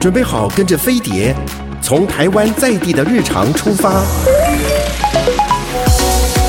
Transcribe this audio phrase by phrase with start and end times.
[0.00, 1.36] 准备好跟着飞碟，
[1.82, 4.02] 从台湾在地的日常出发，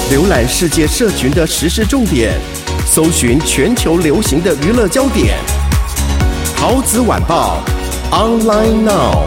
[0.10, 2.32] 浏览世界社群的时事重点，
[2.86, 5.38] 搜寻全球流行的娱乐焦点。
[6.56, 7.62] 桃子晚报
[8.10, 9.26] ，online now。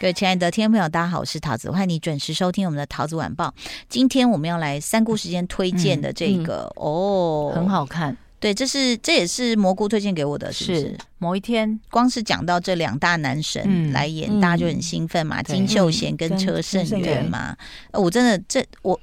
[0.00, 3.52] 各位亲爱的听众朋友，大家好，我是桃子，欢迎你准时收听我们的桃子晚报。
[3.90, 8.16] 今天我们要来三姑时间推荐的这个、嗯嗯、哦，很好看。
[8.44, 10.80] 对，这是这也是蘑菇推荐给我的，是不是？
[10.80, 15.40] 是某一天，光是讲到这两大男神来演，嗯、大家就很兴奋嘛。
[15.40, 17.56] 嗯、金秀贤跟车胜元嘛，
[17.92, 19.00] 我真的这我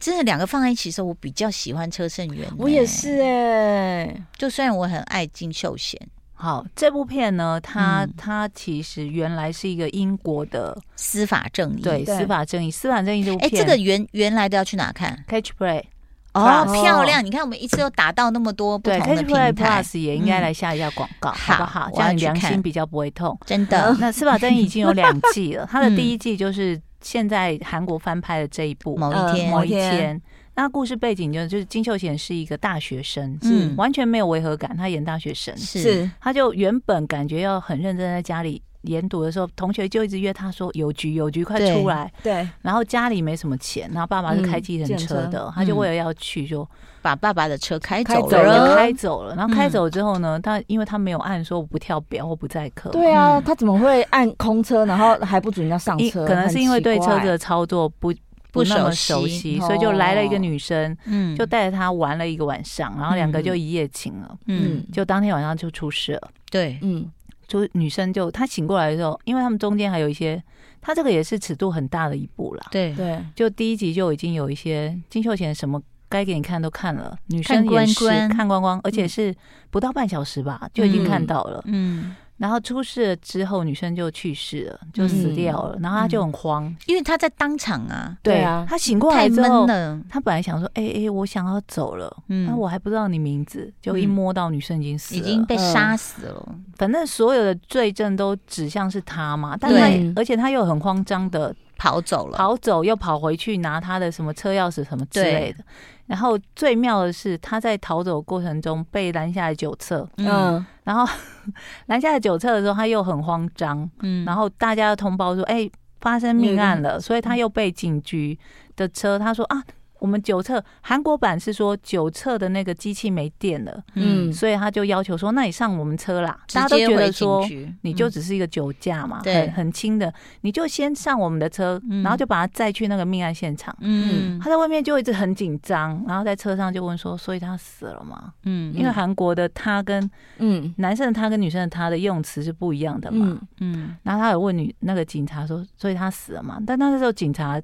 [0.00, 2.48] 真的两个放在一起的时候，我比较喜欢车胜元。
[2.58, 5.96] 我也是哎、欸，就虽然我很爱金秀贤。
[6.34, 15.84] 好，这部片呢，它它其实原来是一个英国的司法正义，对，司法正义，司法正义这部片，哎，这个原原来的要去哪看？Catch Play。
[16.32, 17.24] 哦，漂亮！
[17.24, 21.90] 你看，我们一次又打到那么多不同的平台，Plus 也应该来下一下广告，好不好？
[21.92, 23.36] 这样良心比较不会痛。
[23.44, 29.48] 真的，那《司法正义》已经有两 季了，它的第一季就是现在韩国翻拍的这一部《某一天》。
[29.50, 30.20] 某一天，
[30.54, 38.62] 那故事背景就就是金秀贤是一个大学生，嗯完全没有违和感，他演大学生是，他就原本感觉要很认真在家里。
[38.82, 46.66] 研读的时候，同学就一直约他说：“有局有局，快出来！”对，然后家里没什么钱，然后爸爸是开计程车的，他就为了要去，就
[47.02, 49.34] 把爸爸的车开走了，开走了。
[49.34, 56.26] 然后开走之后呢，他因为他没有按说我不跳表或不载客，对啊，他怎么会按空车，然后还不准人家上车？
[56.26, 58.12] 可能是因为对车子的操作不
[58.50, 67.10] 不那么熟悉，所以就来了一个女生，嗯，就带着他玩了一个晚上，然后两个就一夜情了，嗯，就当天晚上就出事了，对，嗯。
[67.50, 70.40] 就女生就她醒过来的时候，因为他们中间还有一些，
[70.80, 72.68] 她这个也是尺度很大的一步啦。
[72.70, 79.34] 对对，就第一集就已经有一些金秀贤什么该给你看都看了，女生也是看光光，而且是
[79.68, 81.60] 不到半小时吧，就已经看到了。
[81.66, 82.14] 嗯。
[82.40, 85.78] 然后出事了之后，女生就去世了，就死掉了。
[85.78, 88.16] 然后他就很慌，因为他在当场啊。
[88.22, 89.66] 对啊，他醒过来之后，
[90.08, 96.54] 他本来想说：“哎哎，我想要走了。”嗯，那我还不知道你名字，就一摸到女生已经死了，已经被杀死了。
[96.76, 99.54] 反正所有的罪证都指向是他嘛。
[99.60, 105.62] 但他而且他又很慌张的跑走了，跑走又跑回去拿他的什么车钥匙什么之类的。
[106.10, 111.06] 然后最妙的是，他在逃走过程中被拦下来酒测，嗯，然后
[111.86, 118.36] 拦下来酒测的时候，他又很慌张，嗯，然后大家通报说，哎，发生命案了，所以他又被警局
[118.74, 119.62] 的车，他说啊。
[120.00, 126.36] 我们酒测韩国版是说酒测的那个机器没电了，嗯，所以他就要求说，那你上我们车啦。
[126.52, 127.46] 大家都觉得说，
[127.82, 133.76] 你就只是一个酒驾嘛，对，很轻的，你就先上我们的车，然后就把他载去那个命案现场。
[133.80, 138.32] 嗯，他在外面就一直很紧张，然后在车上就问说，所以他死了吗？
[138.44, 146.58] 嗯，因为韩国的他跟嗯男生的他跟女生的他的用词是不一样的嘛，嗯，然后他有问女那个警察说，所以他死了吗？
[146.66, 147.60] 但那时候警察。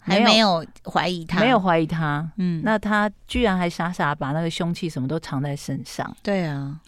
[0.00, 6.80] 还没有怀疑他，没有怀疑他，嗯，那他居然还傻傻把那个凶器什么都藏在身上，对啊，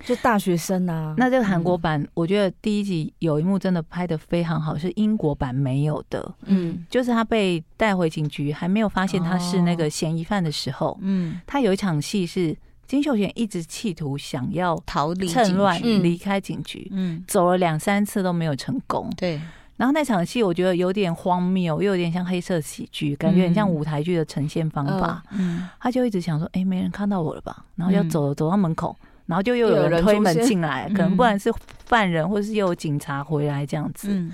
[0.00, 1.14] 就大学生啊。
[1.18, 19.40] 那这个韩国版，我觉得第一集有一幕真的拍的非常好，是英国版没有的，嗯，就是他被带回警局，还没有发现他是那个嫌疑犯的时候，嗯，他有一场戏是金秀贤一直企图想要逃离、趁乱离开警局，嗯，走了两三次都没有成功，对。
[19.84, 25.22] 然后那场戏我觉得有点荒谬，又有点像黑色喜剧，感觉很像舞台剧的呈现方法。
[25.32, 28.96] 嗯，他就一直想说：“哎，没人看到我了吧？”然后要走走到门口，
[29.26, 31.52] 然后就又有人推门进来， 可能不然是
[31.84, 34.26] 犯人，或者是又有警察回来这样子。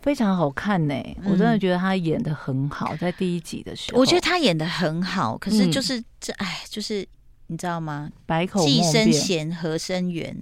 [0.00, 0.94] 非常好看呢，
[1.26, 5.36] 我真的觉得他演的很好，在第一集的时候，我觉得他演的很好。
[5.36, 7.06] 可是就是这，哎，就是
[7.48, 8.08] 你知道吗？
[8.24, 10.34] 百口既生贤，何生缘。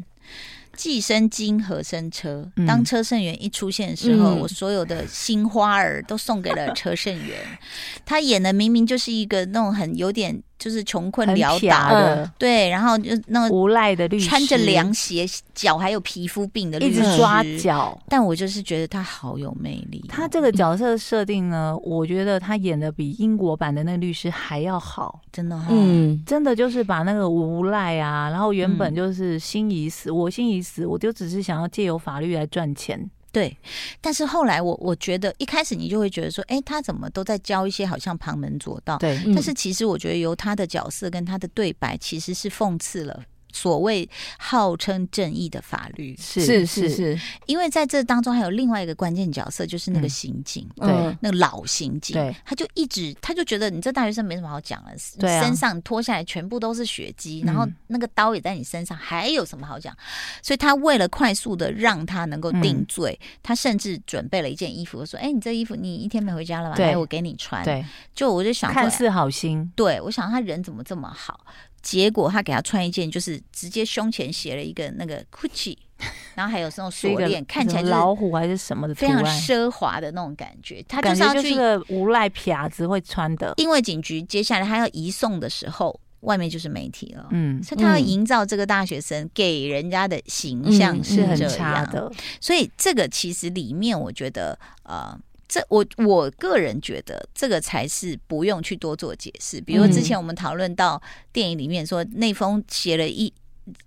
[0.78, 2.48] 既生金，和生车？
[2.64, 7.36] 当车胜元一出现的时候，嗯、我所有的新花儿都送给了车胜元。
[8.06, 10.40] 他演的明明就是一个那种很有点。
[10.58, 15.24] 就是穷困潦倒的，对，然后就那个无赖的律师，穿着凉鞋，
[15.54, 17.96] 脚还有皮肤病的律师，一直抓脚。
[18.08, 20.04] 但我就是觉得他好有魅力。
[20.08, 33.08] 他这个角 色设定呢，我觉得他演的比英国版的那个律师还要好，真的，嗯，真的就是把那个无赖啊，然后原本就是心已死，我心已死，我就只是想要借由法律来赚钱。
[33.38, 33.56] 对，
[34.00, 38.98] 但是后来我我觉得一开始你就会觉得说，哎，他怎么都在教一些好像旁门左道？
[38.98, 43.22] 对，但是其实我觉得由他的角色跟他的对白其实是讽刺了
[43.52, 44.08] 所谓
[44.38, 46.16] 号称正义的法律。
[46.18, 59.96] 是是是，是，因为在这当中还有另外一个关键角色，就是那个刑警，对、嗯，那个老刑警，对，他就一直他就觉得你这大学生没什么好讲了，对啊、身上脱下来全部都是血迹，然后那个刀也在你身上，还有什么好讲？
[60.42, 66.76] 所以他为了快速的让他能够定罪，嗯、他甚至准备了一件衣服，说：“哎，你这衣服你一天没回家了吧？
[66.78, 67.84] 来，我给你穿。”对，
[68.14, 71.40] 就我就想，看似好心，对，我想他人怎么这么好？
[71.88, 75.74] 结果他给他穿一件，就是直接胸前写了一个那个 Gucci，
[76.36, 80.84] 然后还有这种锁链，看起来老虎还是什么的，非常奢华的那种感觉。
[80.86, 83.54] 他就是要去个无赖痞子会穿的。
[83.56, 92.12] 因为警局接下来他要移送的时候，外面就是媒体了，嗯，所以他要营造这个大学生给人家的形象是很差的。
[92.38, 95.18] 所以这个其实里面，我觉得呃。
[95.48, 99.58] 这我我个人觉得，这个才是不用去多做解释。
[99.62, 101.00] 比如之前我们讨论到
[101.32, 103.32] 电影里面说，那封写了一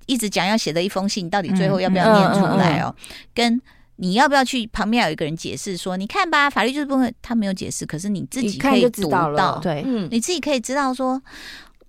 [0.07, 2.95] 一直讲要写的一封信，到底最后要不要念出来哦？
[3.35, 3.61] 跟
[3.97, 11.21] 你要不要去旁边有一个人解释说，你看吧，法律就是不会，他没有解释，可是你自己可以读到，对，你自己可以知道说，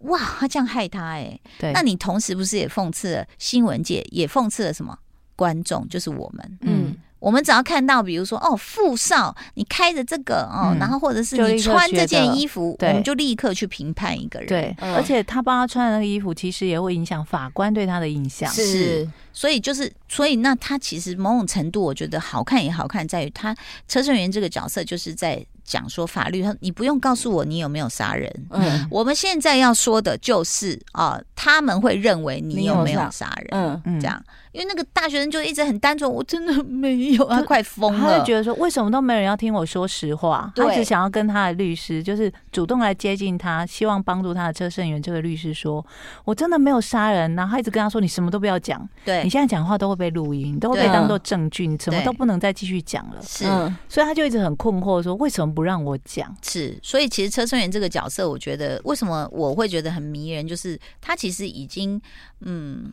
[0.01, 4.99] 哇，他这样害他，哎，对，那你同时不是也讽刺了新闻界，也讽刺了什么？
[5.35, 6.95] 观众，就是我们，嗯。
[7.23, 14.49] 我们只要看到，比如说哦，富少，你开着这个哦，嗯、然后或者是你穿这件衣服，我们就立刻去评判一个人。
[14.49, 18.51] 对，嗯、而且他帮他穿的那个衣服，其实也会影响法官对他的印象。
[18.51, 28.29] 是，所以就是，所以那他其实某种程度，我觉得好看也好看，在于他车胜元这个角色，就是在讲说法律，他你不用告诉我你有没有杀人。
[28.51, 33.49] 嗯，我们现在要说的就是啊、呃，他们会认为你有没有杀人。
[33.53, 34.21] 嗯嗯，这样。
[34.53, 38.01] 因为那个大学生就一直很单纯，我真的没有，他快疯了。
[38.01, 40.53] 他就觉得说，为什么都没人要听我说实话？
[40.55, 45.85] 对他只想要跟他的律师，就是主动来接近他，希望帮助他的车胜元这个律师说，
[46.25, 47.35] 我真的没有杀人。
[47.35, 53.23] 然后他一直跟他说，你什么都不要讲，对，你现在讲话都会被录音，都会被当做证据，你什么都不能再继续讲了。
[53.23, 53.45] 是，
[53.89, 56.37] 所以他就一直很困惑，说为什么不让我讲？
[56.43, 61.99] 是，所以其实车胜元这个角色，我觉得为什么我会觉得很迷人，就是他其实已经
[62.41, 62.93] 嗯，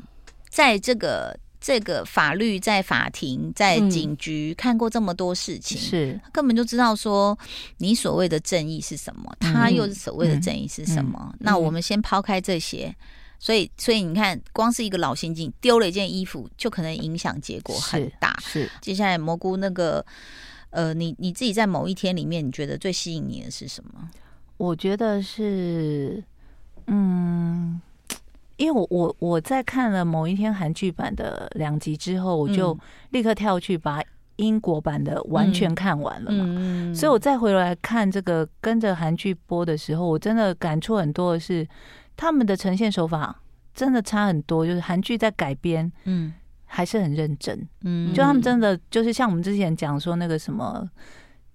[0.50, 1.38] 在这个。
[1.62, 7.38] 这个法律在法庭、在警局看过这么多事情，是他根本就知道说
[7.80, 11.36] 你所谓的正义是什么，他又是所谓的正义是什么。
[11.40, 12.96] 那我们先抛开这些，
[13.40, 18.40] 所以，所以你看，光是一个老刑警丢了一件衣服，就可能影响结果很大。
[18.42, 20.06] 是，接下来蘑菇那个，
[20.70, 24.10] 呃，你你自己在某一天里面，你觉得最吸引你的是什么？
[24.56, 26.24] 我觉得是，
[26.88, 27.59] 嗯。
[28.60, 32.78] 因为我我我在看了某一天韩剧版的两集之后，我就
[33.12, 34.04] 立刻跳去把
[34.36, 36.44] 英国版的完全看完了嘛。
[36.46, 41.66] 嗯嗯、所以我再回来看这个跟着韩剧播的时候，我真的感触很多的是，
[42.18, 43.34] 他们的呈现手法
[43.74, 44.66] 真的差很多。
[44.66, 46.34] 就是韩剧在改编，嗯，
[46.66, 50.86] 还是很认真，嗯，就他们真的就是像我们之前讲说那个什么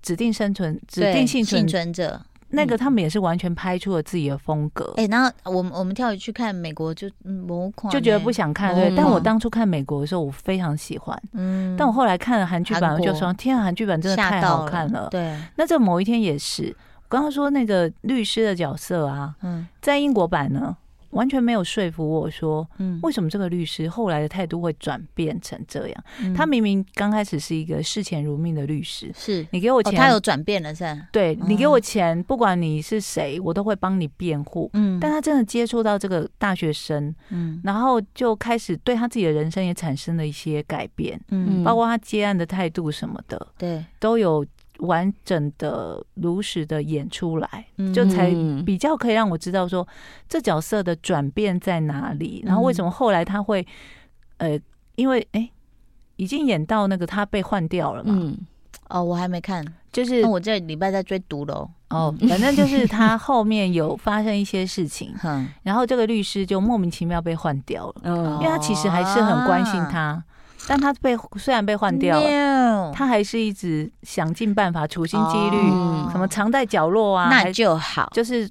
[0.01, 2.19] 指定生存、指定幸存，幸存者。
[2.55, 4.93] 那个他们也是完全拍出了自己的风格。
[4.97, 8.75] 哎、欸，然后我们我们跳回去看美国就模块，就觉得不想看。
[8.75, 11.21] 对，但我当初看美国的时候，我非常喜欢。
[11.33, 15.09] 嗯，但我后来看了韩剧版，我就说：天啊，韩剧版真的太好看了。
[15.11, 20.77] 对，那这某一天也是，我刚刚说那个律师的角色啊，嗯，在英国版呢。
[21.15, 26.05] 完全没有说服我说，嗯，为什么这个律师后来的态度会转变成这样？
[26.21, 31.09] 嗯、他明明刚开始是一个视钱如命的律师，是你给我钱，哦、他有转变了是吧？
[31.11, 34.71] 对，你给我钱，不管你是谁，我都会帮你辩护。
[34.75, 44.45] 嗯，但他真的接触到这个大学生，嗯，然后就开始对他自己的人生也产生了一些改变，嗯，包括他接案的态度什么的，对，都有。
[44.85, 48.31] 完整的、如实的演出来，就才
[48.65, 49.87] 比较可以让我知道说
[50.29, 53.67] 这角色的转变在哪里，然后为什么后来他会，
[54.37, 54.59] 呃，
[54.97, 55.51] 因为哎，
[56.17, 58.15] 已经演到那个他被换掉了嘛。
[58.17, 58.39] 嗯，
[58.89, 61.69] 哦，我还没看，就是我这礼拜在追毒楼。
[61.91, 65.15] 哦，反正就是他后面有发生一些事情，
[65.63, 70.25] 然后这个律师就莫名其妙被换掉了，因为他其实还是很关心他。
[70.67, 72.27] 但他被虽然被换掉了，
[72.95, 75.57] 他还是一直想尽办法处心积虑，
[76.11, 78.49] 什么藏在角落啊，那就好，就是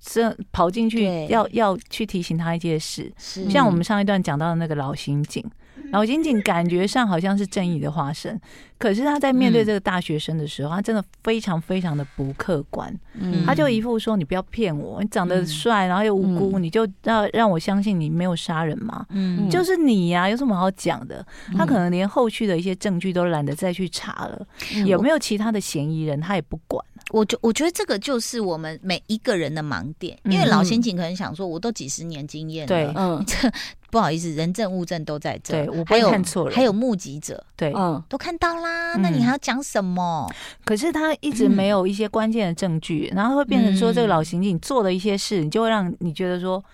[0.00, 3.12] 这跑进去要要去提醒他一件事，
[3.50, 5.44] 像我们上一段讲到的那个老刑警。
[5.92, 8.40] 老仅仅感觉上好像是正义的化身，
[8.78, 12.92] 可是他在面对这个大学生的时候，他真的非常非常的不客观。
[13.14, 19.04] 嗯，他就一副说：“你不要骗我，你长得帅，然后又无辜，你就要让我相信你没有杀人嘛？
[19.10, 21.24] 嗯，就是你呀，有什么好讲的？
[21.56, 24.46] 他可能连后续的一些证据都懒得再去查了，
[24.86, 26.82] 有没有其他的嫌疑人，他也不管。
[27.12, 33.36] 我觉我觉得这个就是我们每一个人的盲点，因为老刑警可能想说，我都几十年经验了，对，嗯，这
[33.90, 40.28] 不好意思，人证物证都在这，对，我不会看错了，还有目击者，对，嗯，都看到啦，那你还要讲什么？
[40.64, 46.64] 可是他一直没有一些关键的证据，然后会变成说，这个老刑警做的一些事，你就会让你觉得说。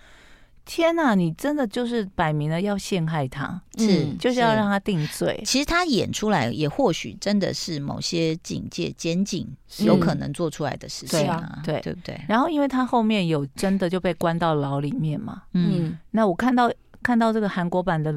[0.65, 5.41] 天呐，你真的就是摆明了要陷害他，是就是要让他定罪。
[5.45, 9.47] 其实他演出来也或许真的是某些警戒、监警
[9.79, 11.93] 有可能做出来的事情啊，对对。
[11.93, 12.21] 不对？
[12.27, 18.13] 然后因为他后面有真的就被关到牢里面嘛，嗯，那我看到看到这个韩国版的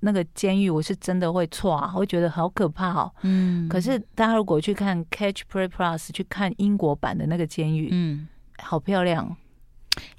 [0.00, 3.12] 那个监狱，我是真的会错啊，会觉得好可怕哦。
[3.22, 8.26] 嗯，可是大家如果去看 Catch Play Plus 去看英国版的那个监狱，嗯，
[8.58, 9.36] 好漂亮。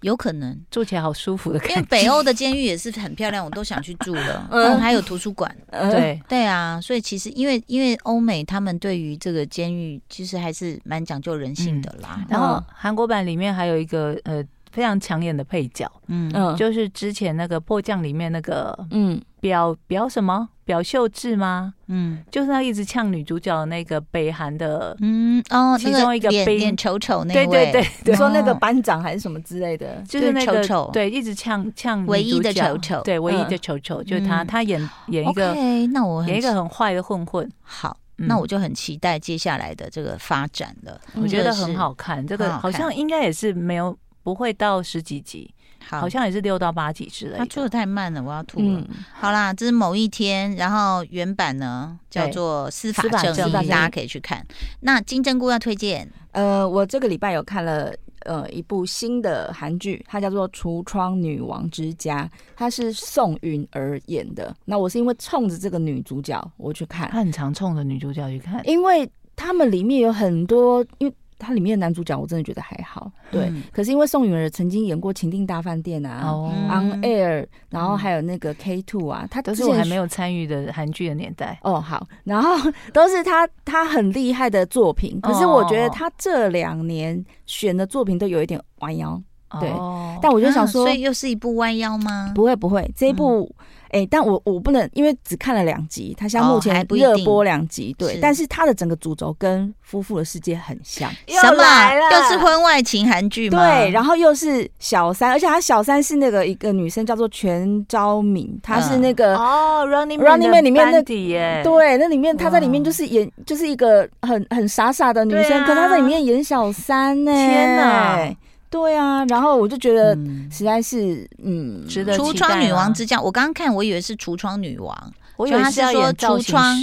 [0.02, 0.60] 有可能。
[0.70, 4.48] 住起来好舒服的感觉，因为北欧的监狱也是很漂亮，我都想去住了。
[4.52, 6.22] 嗯，还有图书馆， 对。
[6.28, 12.26] 对啊，所以其实因为因为欧美他们对于这个监狱其实还是蛮讲究人性的啦。
[12.30, 16.30] 然后韩国版里面还有一个呃非常抢眼的配角，嗯。
[16.34, 19.22] 嗯，就是之前那个迫降里面那个嗯。
[19.40, 20.48] 表表什么？
[20.64, 21.74] 表秀智吗？
[21.88, 27.88] 嗯，就是他一直呛女主角的那个北韩的，嗯哦，其中一个脸脸丑丑那位，对对。
[28.06, 35.54] 对，说那个班长还是什么之类的，就是那个丑对，一直呛呛唯一的丑丑，对，唯一的丑丑就是他，他演演一个，
[35.92, 37.52] 那我演一个很坏的混混。
[37.62, 40.98] 好，那我就很期待接下来的这个发展了。
[41.16, 45.54] 我觉得很好看，这个好像应该也是没有不会到十几集。
[45.86, 47.38] 好，好像也是六到八集之类的。
[47.40, 48.80] 他出的太慢了，我要吐了。
[48.80, 54.46] 嗯、好啦，这是某一天，然后原版呢叫做《司法正义》，大家可以去看。
[54.80, 62.24] 那金针菇要推荐，呃，我这个礼拜有看了呃一部新的韩剧，它叫做《橱窗女王之家》，
[62.56, 64.56] 它是宋允儿演的。
[64.64, 71.14] 那我是因为冲着这个女主角我去看，他很常冲着女主角去看，因为他们里面有很多因为。
[71.44, 73.46] 他里面的男主角我真的觉得还好，对。
[73.48, 81.60] 嗯、可是因为宋允儿曾经演过《情定大饭店》啊，哦《On Air》，然后还有那个《K Two》啊，他都是我还没有参与的韩剧的年代。
[81.64, 85.20] 哦，好，然后都是他他很厉害的作品。
[85.22, 89.22] 可是我觉得他这两年选的作品都有一点弯腰，
[89.60, 89.70] 对。
[89.70, 92.32] 哦、但我就想说，啊、所以又是一部弯腰吗？
[92.34, 93.54] 不会不会，这一部。
[93.94, 102.02] 嗯哎、欸，但我我不能，因为只看了两集，他现在目前热播两集，对，但是他的整个主轴跟夫妇的世界很像，什么来了？
[102.12, 103.60] 又是婚外情韩剧吗？
[103.60, 118.36] 对，然后又是小三，而且他小三是那个一个女生叫做全昭敏，她是那个哦 Running Running Man 里面的耶，对，那里面她在里面就是演就是一个很很傻傻的女生，啊、可她在里面演小三呢，天哪！
[118.74, 120.16] 对啊，然后我就觉得
[120.52, 122.18] 实在是嗯，值得。
[122.18, 125.14] 橱窗女王之家，我刚刚看，我以为是橱窗女王。
[125.38, 126.76] 我以为他是说橱窗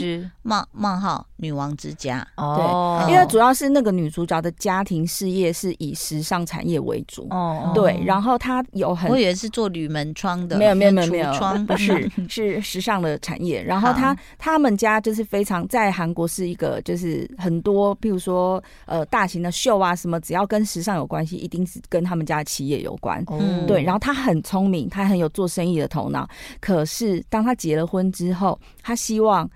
[0.42, 2.26] 冒冒号女王之家。
[2.36, 7.26] 哦，对，因为主要是那个女主角的家庭事业是以时尚产业为主。
[7.30, 11.32] 哦，对，然后她有很，我以为是做铝门窗的，没有没有没有没有，
[11.66, 26.28] 不是 是时尚的产业，然后她他们家就是非常在韩国是一个就是很多，譬如说呃大型的秀啊什么，只要跟时尚有关系，一定是跟他们家的企业有关，嗯，对，然后她很聪明，她很有做生意的头脑，
[26.60, 28.40] 可是当她结了婚之后。
[28.40, 29.46] 后，他希望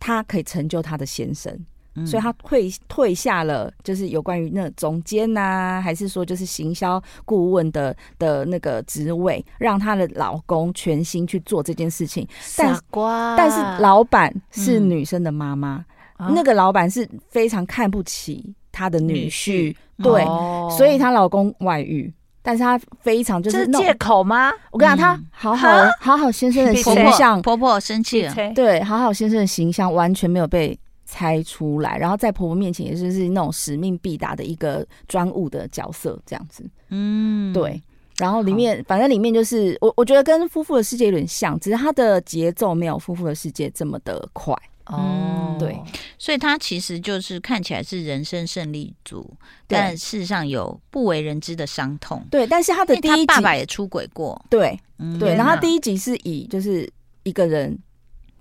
[0.00, 1.54] 他可以成就他的先生，
[1.94, 12.26] 嗯、所以他退退下了，就是有关于那总监呐、啊，还是说就是行销顾问的的那个职位，让她的老公全心去做这件事情。
[12.40, 15.84] 傻瓜，但是老板是女生的妈妈，
[16.18, 19.76] 嗯、那个老板是非常看不起她的女婿，女婿。
[20.02, 22.12] 对，哦、所以她老公外遇。
[22.42, 24.50] 但是他非常就是借口吗？
[24.70, 25.68] 我跟你讲，他好好
[25.98, 37.80] 好好先生的形象，婆婆生气了，对，好好先生的形象完全没有被猜出来，然后在婆婆面前也就是那种使命必达的一个专务的角色这样子，嗯，对。
[38.16, 44.54] 然后里面反正里面就是我我觉得跟夫妇的世界有点像，只是它的节奏没有夫妇的世界这么的快。
[44.90, 45.80] 哦，对，
[46.18, 49.34] 所以他其实就是看起来是人生胜利组，
[49.66, 52.24] 但事实上有不为人知的伤痛。
[52.30, 54.40] 对，但是他的第一集爸爸也出轨过。
[54.50, 54.78] 对，
[55.18, 56.90] 对，然后他第一集是以就是
[57.22, 57.78] 一个人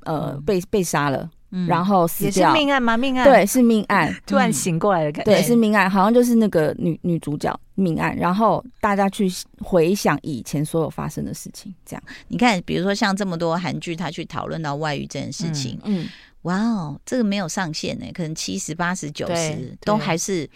[0.03, 1.29] 呃被被杀了，
[1.67, 2.49] 然后死掉。
[2.49, 2.97] 也是命案吗？
[2.97, 3.25] 命案？
[3.25, 4.15] 对，是命案。
[4.25, 5.31] 突然醒过来的感觉。
[5.31, 7.57] 对，是命案，好像就是那个女女主角。
[7.79, 9.31] 命案，然后大家去
[9.63, 11.73] 回想以前所有发生的事情。
[11.85, 16.03] 这样，你看，比如说像这么多韩剧，他去讨论到外遇这件事情，嗯。
[16.03, 16.09] 嗯
[16.43, 20.49] 哇哦，这个没有上限呢，可能七十八十九十都还是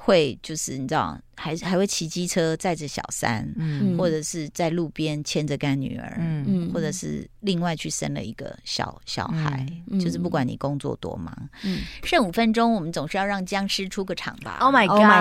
[0.00, 11.32] 会，就是你知道，还还会骑机车载着小三，嗯，或者是在路边牵着干女儿，嗯，或者是另外去生了一个小小孩，嗯、就是不管你工作多忙，
[11.62, 15.20] 嗯，剩五分钟，我们总是要让僵尸出个场吧？Oh my god，, oh my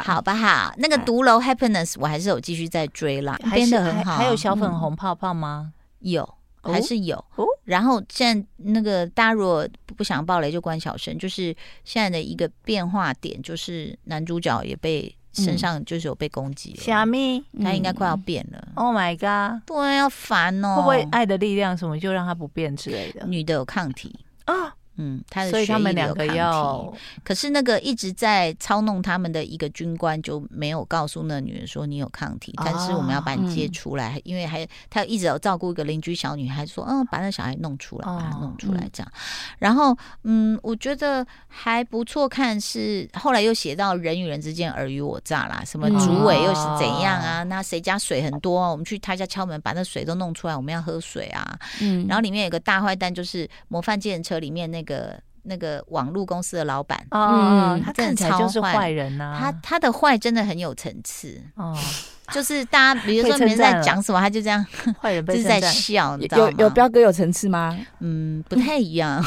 [0.00, 0.72] god 好不好？
[0.80, 5.72] 那个独楼 Happiness 我还是有继续在追啦，编的很好，还有小粉红泡泡吗？
[6.00, 6.34] 嗯、有。
[6.62, 11.56] 还是有，哦、然后现在那个大家如果不想暴雷就关小声，就是
[11.86, 18.68] 现在的一个变化点，就是男主角也被身上就是有被攻击了，虾米，他应该快要变了。
[18.74, 23.26] Oh my god，对，要烦哦，会不会爱的力量什么就让他不变之类的？
[23.26, 24.14] 女的有抗体。
[24.44, 24.74] 啊。
[25.00, 26.92] 嗯，他的所以他们两个要，
[27.24, 39.10] 可是那个一直在操弄他们的一个军官就没有告诉那女人说你有抗体，但是我们要把你接出来，因为还他一直有照顾一个邻居小女孩，说嗯，把那小孩弄出来，把他弄出来这样。
[39.58, 47.42] 然后嗯，我觉得还不错看，是后来又写到人与人之间尔虞我诈啦，什么主委又是怎样啊？
[47.44, 51.58] 那谁家水很多，啊我们去他家敲门，把那水都弄出来，我们要喝水啊。
[51.80, 54.89] 嗯，然后里面有个大坏蛋，就是模范计程车里面那个。
[54.90, 61.76] 个那个网络公司的老板，嗯，他看起来就是坏人呐，他他的坏真的很有层次哦。
[62.30, 64.64] 就是大家，比如说别人在讲什么，他就这样，
[65.02, 66.52] 坏人 就是在笑，你知道吗？
[66.52, 67.76] 有有彪哥有层次吗？
[67.98, 69.20] 嗯，不太一样，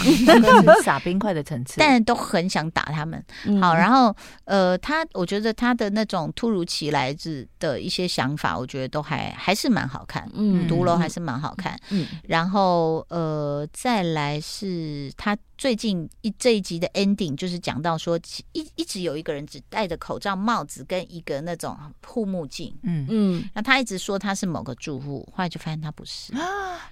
[0.86, 3.22] 撒冰块的层次，但都很想打他们。
[3.62, 4.16] 好，然后
[4.46, 10.26] 呃，他我觉得他的那种突如其来之的一些想法，我觉得都还还是蛮好看。
[10.34, 11.78] 嗯，独楼还是蛮好看。
[11.90, 18.20] 嗯，然后呃，再来是他最近一这一集的 ending，就是讲到说
[18.52, 21.74] 一一直有一个人只戴着口罩、帽子跟一个那种
[22.06, 22.78] 护目镜。
[22.84, 23.08] 嗯。
[23.10, 26.34] 嗯，那他一直说他是某个住户，后来就发现他不是，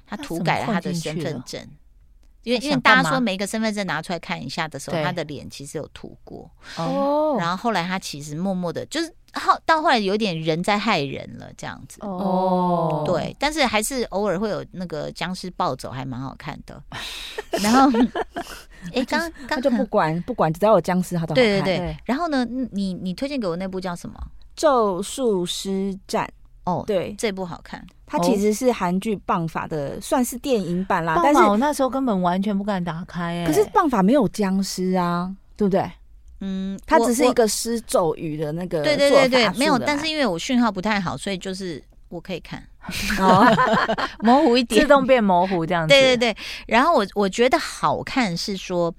[0.08, 0.94] 他涂改了他的？
[0.94, 1.68] 身份证，
[2.44, 16.82] 因为因为大家说每一个身份证拿出来看一下的时候，他的脸其实有涂过哦，然后后来他其实默默的，就是后到后来有点人在害人了这样子哦，对，但是还是偶尔会有那个僵尸暴走，还蛮好看的。
[17.62, 18.00] 然后，
[18.94, 21.44] 哎，刚刚就不管不管，只要有僵尸，他都好看。
[21.44, 21.98] 对对对。
[22.06, 24.20] 然后呢，你你推荐给我那部叫什么？
[24.56, 26.30] 咒术师战
[26.66, 27.86] 哦，对，这部好看。
[28.12, 31.18] 它其实是韩剧《棒法》的，算是电影版啦。
[31.24, 33.46] 但是我那时候根本完全不敢打开，哎。
[33.46, 35.90] 可是《棒法》没有僵尸啊，对不对？
[36.42, 38.84] 嗯，它只是一个施咒语的那个。
[38.84, 39.80] 对对对对，没有。
[39.80, 42.62] 但是因为我讯号不太好，所以就是我可以看。
[43.20, 43.46] 哦，
[44.22, 45.94] 模糊一点，自动变模糊这样子。
[45.94, 48.94] 对对对，然后我我觉得好看是说，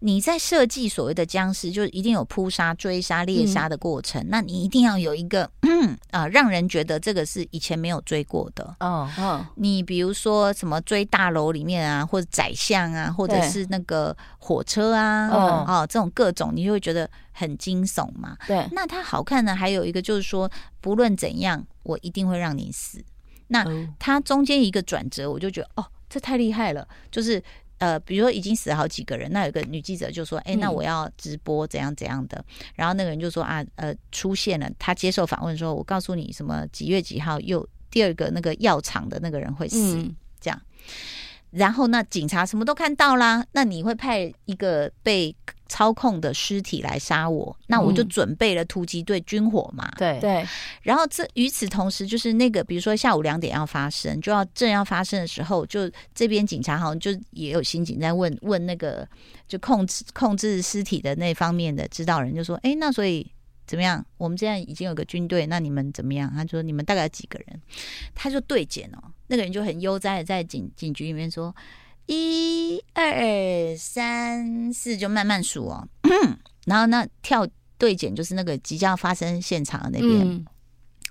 [0.00, 4.22] 你在设计所谓的僵尸，就一定有扑杀、追杀、猎杀的过程。
[4.22, 5.50] 嗯、那你一定要有一个啊、
[6.22, 8.76] 呃，让人觉得这个是以前没有追过的。
[8.80, 18.36] 哦哦，你比如说什么追大楼里面啊，或者宰相啊，或者是那个火车啊，哦哦，这种各种，你就会觉得很惊悚嘛。
[18.46, 23.04] 对，那它好看呢，还有一个就是说，不论怎样，我一定会让你死。
[23.48, 23.64] 那
[23.98, 26.86] 他中间一个转折，我就觉得哦，这太厉害了。
[27.10, 27.42] 就是
[27.78, 32.42] 呃，比如说已经死了好几个人，那有个女记者就说：“哎，那我要直播怎样怎样的。”
[32.74, 40.60] 然后那个人就说：“啊，呃，出现了。”他接受访问说：“我告诉你，什么几月几号又第二个那个药厂的那个人会死。”这样。
[41.56, 45.34] 然后那警察什么都看到啦，那你会派一个被
[45.68, 49.90] 操控的尸体来杀我，那我就准备了突击队军火嘛。
[49.96, 50.46] 对对。
[50.82, 59.08] 然后这与此同时，就是那个比如说下午两点要发生，就要正要发生的时候，就这边警察好像就也有刑警在问问那个
[59.48, 63.26] 就控制控制尸体的那方面的指导人，就说：“哎，那所以。”
[63.66, 64.04] 怎么样？
[64.16, 66.32] 我们现在已经有个军队，那你们怎么样？
[66.34, 67.60] 他说你们大概几个人？
[68.14, 71.54] 他就对检哦，那个人就很悠哉的在警警局里面说
[72.06, 75.88] 一二三四，就慢慢数哦。
[76.66, 80.46] 然后那跳对检就是那个即将发生现场的那边、嗯、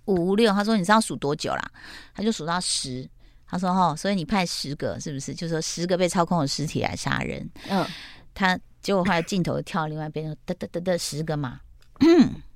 [0.06, 1.72] 五六，他说你知道数多久啦？
[2.14, 3.10] 他就数到十。
[3.48, 5.34] 他说哦，所以你派十个是不是？
[5.34, 7.48] 就是说十个被操控的尸体来杀人。
[7.70, 7.86] 嗯，
[8.34, 11.62] 他结果后来镜头跳另外一边，哒哒哒哒十个嘛。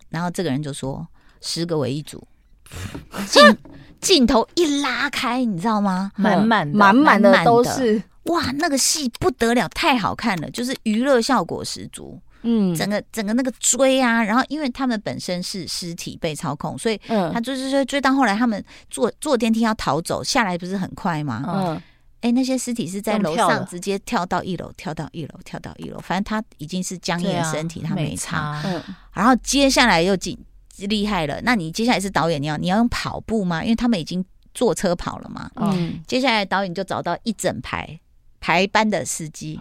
[0.10, 1.08] 然后这个人就说
[1.42, 2.28] ：“十个为一组。
[3.28, 3.58] ”镜
[4.02, 6.12] 镜头一拉开，你知道吗？
[6.16, 12.20] 满满满满的都是哇，那个戏不得了，太好看了，就是娱乐效果十足。
[12.42, 21.44] 嗯，整个整个那个追啊，然后因为他们本身是尸体被操控，所以他追追追追到后来，他们坐坐电梯要逃走，下来不是很快吗？
[21.48, 21.82] 嗯。
[22.22, 28.62] 哎，那些尸体是在楼上直接跳到一楼，跳到一楼，跳到一楼，反正他已经是僵硬的身体，他没差。
[28.66, 30.38] 嗯，然后接下来又紧
[30.80, 31.40] 厉害了。
[31.44, 33.64] 那你接下来是导演，你要你要用跑步吗？
[33.64, 35.50] 因为他们已经坐车跑了嘛。
[35.56, 38.00] 嗯，接下来导演就找到一整排
[38.42, 39.60] 排班的司机，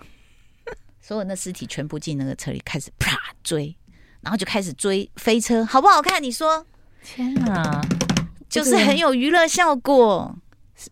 [1.00, 3.76] 所有那尸体全部进那个车里，开始啪追，
[4.20, 6.20] 然后就开始追飞车，好不好看？
[6.20, 6.66] 你说？
[7.04, 7.80] 天哪，
[8.50, 10.36] 就是很有娱乐效果。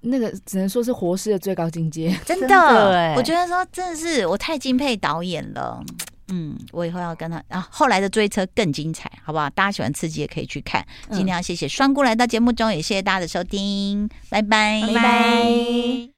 [0.00, 2.46] 那个只能说是活尸的最高境界， 真的。
[2.48, 5.82] 对我觉得说真的是我太敬佩导演了。
[6.28, 9.48] 嗯，我以后要跟他啊，后来的追车更精彩，好不好？
[9.50, 10.84] 大家喜欢刺激也可以去看。
[11.12, 16.15] 今天要谢谢双姑来到节目中，也谢谢大家的收听，拜拜，拜拜。